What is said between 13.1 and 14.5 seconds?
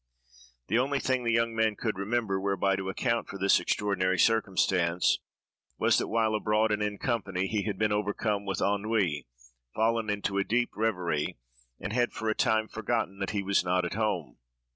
that he was not at home.